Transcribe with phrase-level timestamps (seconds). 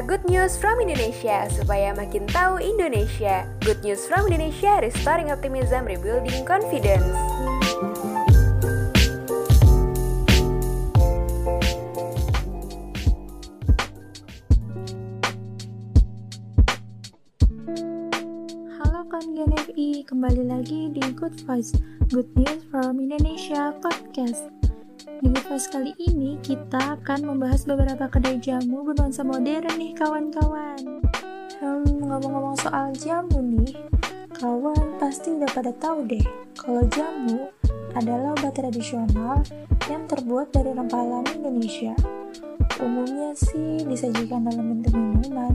[0.00, 3.44] Good news from Indonesia supaya makin tahu Indonesia.
[3.60, 7.04] Good news from Indonesia, restoring optimism, rebuilding confidence.
[18.80, 21.76] Halo kawan GNFI, kembali lagi di Good Voice,
[22.08, 24.61] Good News from Indonesia Podcast.
[25.22, 30.98] Di Voice kali ini kita akan membahas beberapa kedai jamu bernuansa modern nih kawan-kawan.
[31.62, 33.70] Hmm, ngomong-ngomong soal jamu nih,
[34.34, 36.26] kawan pasti udah pada tahu deh
[36.58, 37.54] kalau jamu
[37.94, 39.46] adalah obat tradisional
[39.86, 41.94] yang terbuat dari rempah alami Indonesia.
[42.82, 45.54] Umumnya sih disajikan dalam bentuk minuman,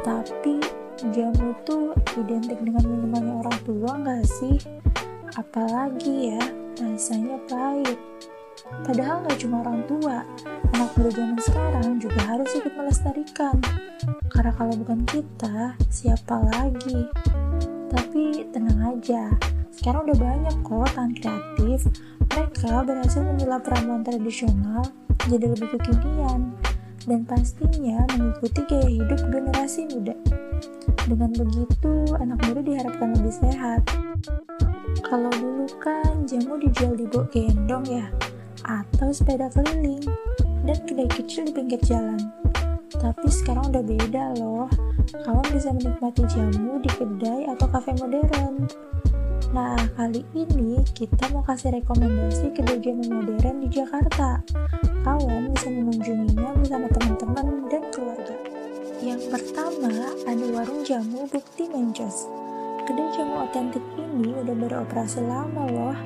[0.00, 0.56] tapi
[1.12, 4.56] jamu tuh identik dengan minumannya orang tua nggak sih?
[5.36, 6.40] Apalagi ya,
[6.80, 8.00] rasanya pahit.
[8.84, 10.26] Padahal nggak cuma orang tua,
[10.76, 13.56] anak muda zaman sekarang juga harus ikut melestarikan.
[14.28, 17.08] Karena kalau bukan kita, siapa lagi?
[17.90, 19.32] Tapi tenang aja,
[19.74, 21.80] sekarang udah banyak kok tangan kreatif.
[22.30, 24.86] Mereka berhasil menyulap ramuan tradisional
[25.28, 26.54] jadi lebih kekinian
[27.04, 30.14] dan pastinya mengikuti gaya hidup generasi muda.
[31.08, 33.82] Dengan begitu, anak muda diharapkan lebih sehat.
[35.00, 38.06] Kalau dulu kan jamu dijual di bok gendong ya,
[38.70, 40.06] atau sepeda keliling,
[40.62, 42.20] dan kedai kecil di pinggir jalan.
[42.94, 44.70] Tapi sekarang udah beda loh,
[45.26, 48.68] kawan bisa menikmati jamu di kedai atau kafe modern.
[49.50, 54.38] Nah, kali ini kita mau kasih rekomendasi kedai jamu modern di Jakarta.
[55.02, 58.36] Kawan bisa mengunjunginya bersama teman-teman dan keluarga.
[59.00, 62.28] Yang pertama, ada warung jamu Bukti Mencos.
[62.84, 65.96] Kedai jamu otentik ini udah beroperasi lama loh,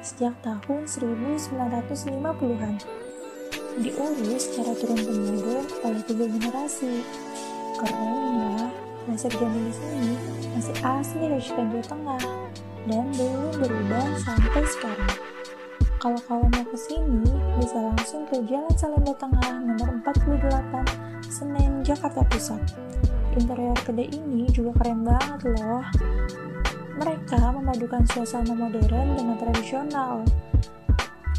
[0.00, 2.74] sejak tahun 1950-an.
[3.80, 7.04] Diurus secara turun-temurun oleh tiga generasi.
[7.80, 8.68] Kerennya,
[9.08, 10.14] resep jamu di sini
[10.52, 12.22] masih asli racikan Jawa Tengah
[12.90, 15.16] dan belum berubah sampai sekarang.
[16.00, 17.28] Kalau kawan mau ke sini,
[17.60, 22.72] bisa langsung ke Jalan Salemba Tengah nomor 48, Senen, Jakarta Pusat.
[23.36, 25.84] Interior kedai ini juga keren banget loh.
[27.00, 30.20] Mereka memadukan suasana modern dengan tradisional.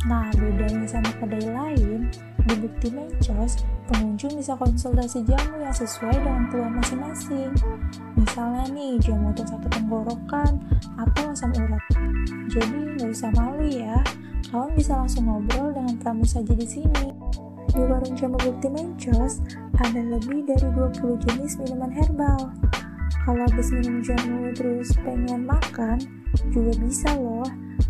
[0.09, 2.09] Nah, bedanya sama kedai lain,
[2.49, 7.53] di Bukti Mencos, pengunjung bisa konsultasi jamu yang sesuai dengan keluhan masing-masing.
[8.17, 10.66] Misalnya nih, jamu untuk sakit tenggorokan
[10.97, 11.83] atau asam urat.
[12.49, 14.01] Jadi, nggak usah malu ya,
[14.49, 17.13] kawan bisa langsung ngobrol dengan pramusaji di sini.
[17.69, 19.45] Di warung jamu Bukti Mencos,
[19.78, 22.49] ada lebih dari 20 jenis minuman herbal.
[23.22, 25.99] Kalau habis minum jamu terus pengen makan,
[26.49, 27.45] juga bisa loh,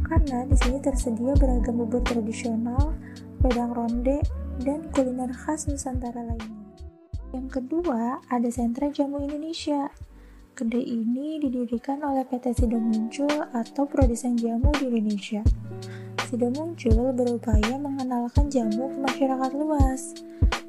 [0.10, 2.98] karena di sini tersedia beragam bubur tradisional,
[3.46, 4.20] wedang ronde,
[4.62, 6.62] dan kuliner khas Nusantara lainnya.
[7.32, 9.88] Yang kedua, ada sentra jamu Indonesia.
[10.52, 15.40] Kedai ini didirikan oleh PT Sido Muncul atau produsen jamu di Indonesia.
[16.28, 20.12] Sido Muncul berupaya mengenalkan jamu ke masyarakat luas.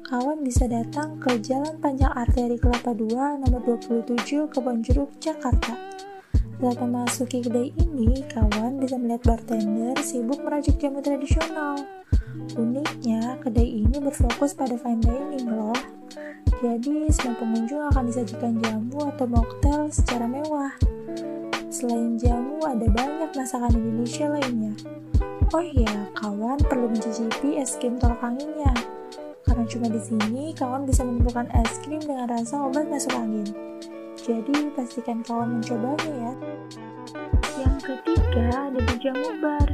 [0.03, 5.79] Kawan bisa datang ke Jalan Panjang Arteri Kelapa II nomor 27 Kebonjeruk, Jakarta.
[6.59, 11.79] Saat memasuki kedai ini, kawan bisa melihat bartender sibuk meracik jamu tradisional.
[12.59, 15.79] Uniknya, kedai ini berfokus pada fine dining loh.
[16.59, 20.75] Jadi, semua pengunjung akan disajikan jamu atau mocktail secara mewah.
[21.71, 24.75] Selain jamu, ada banyak masakan Indonesia lainnya.
[25.55, 28.75] Oh iya, kawan perlu mencicipi es krim tolak anginnya.
[29.53, 33.45] Karena cuma di sini, kawan bisa menemukan es krim dengan rasa obat masuk angin.
[34.17, 36.33] Jadi, pastikan kawan mencobanya ya.
[37.61, 39.69] Yang ketiga, ada di Jamu Bar.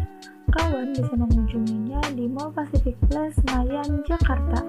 [0.51, 4.67] Kawan bisa mengunjunginya di Mall Pacific Place, Senayan, Jakarta.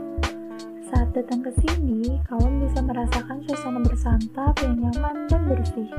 [0.86, 5.90] Saat datang ke sini, kawan bisa merasakan suasana bersantap yang nyaman dan bersih.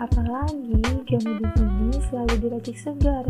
[0.00, 3.28] Apalagi jamu di sini selalu diracik segar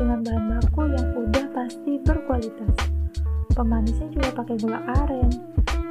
[0.00, 2.93] dengan bahan baku yang udah pasti berkualitas.
[3.52, 5.28] Pemanisnya juga pakai gula aren,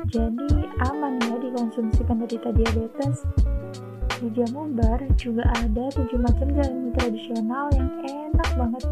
[0.09, 0.49] jadi
[0.89, 3.21] aman ya dikonsumsi penderita diabetes.
[4.17, 8.83] Di jamu bar juga ada tujuh macam jamu tradisional yang enak banget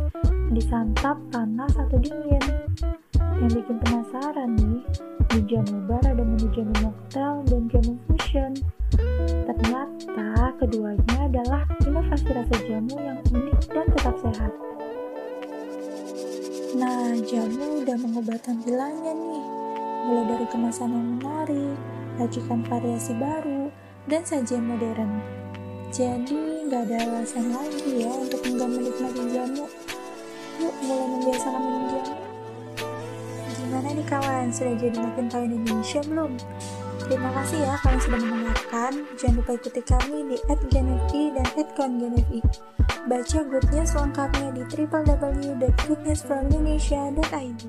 [0.53, 2.43] disantap panas atau dingin.
[3.41, 4.83] Yang bikin penasaran nih,
[5.31, 8.53] di jamu bar ada menu jamu mocktail dan jamu fusion.
[9.47, 14.70] Ternyata keduanya adalah inovasi rasa jamu yang unik dan tetap sehat.
[16.71, 19.43] Nah, jamu udah mengubah tampilannya nih,
[20.07, 21.75] mulai dari kemasan yang menarik,
[22.15, 23.67] racikan variasi baru,
[24.07, 25.19] dan sajian modern.
[25.91, 29.67] Jadi, nggak ada alasan lagi ya untuk enggak menikmati jamu.
[30.63, 32.15] Yuk, mulai membiasakan minum jamu.
[33.51, 36.31] Gimana nih kawan, sudah jadi makin tahu Indonesia belum?
[37.11, 39.03] Terima kasih ya kalian sudah mendengarkan.
[39.19, 40.39] Jangan lupa ikuti kami di
[40.71, 41.43] @genevi dan
[41.75, 42.39] @kongenevi.
[43.03, 47.61] Baca good news lengkapnya di www.goodnessfromindonesia.id.